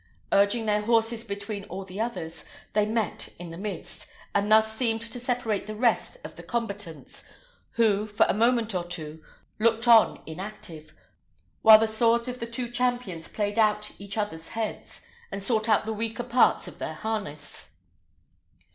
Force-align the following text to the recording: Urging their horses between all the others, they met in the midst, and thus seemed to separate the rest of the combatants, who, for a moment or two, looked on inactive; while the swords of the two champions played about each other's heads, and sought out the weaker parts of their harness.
Urging 0.31 0.65
their 0.65 0.81
horses 0.81 1.23
between 1.23 1.63
all 1.65 1.85
the 1.85 2.01
others, 2.01 2.45
they 2.73 2.87
met 2.87 3.29
in 3.37 3.51
the 3.51 3.55
midst, 3.57 4.07
and 4.33 4.51
thus 4.51 4.75
seemed 4.75 5.01
to 5.03 5.19
separate 5.19 5.67
the 5.67 5.75
rest 5.75 6.17
of 6.25 6.37
the 6.37 6.41
combatants, 6.41 7.23
who, 7.73 8.07
for 8.07 8.25
a 8.27 8.33
moment 8.33 8.73
or 8.73 8.83
two, 8.83 9.23
looked 9.59 9.87
on 9.87 10.19
inactive; 10.25 10.95
while 11.61 11.77
the 11.77 11.87
swords 11.87 12.27
of 12.27 12.39
the 12.39 12.47
two 12.47 12.71
champions 12.71 13.27
played 13.27 13.53
about 13.59 13.91
each 14.01 14.17
other's 14.17 14.47
heads, 14.57 15.01
and 15.31 15.43
sought 15.43 15.69
out 15.69 15.85
the 15.85 15.93
weaker 15.93 16.23
parts 16.23 16.67
of 16.67 16.79
their 16.79 16.95
harness. 16.95 17.75